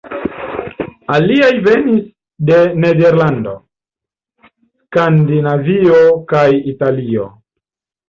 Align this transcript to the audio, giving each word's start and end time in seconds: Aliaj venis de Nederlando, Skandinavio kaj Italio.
Aliaj 1.15 1.49
venis 1.67 2.07
de 2.51 2.57
Nederlando, 2.85 3.55
Skandinavio 4.49 6.05
kaj 6.35 6.47
Italio. 6.77 7.33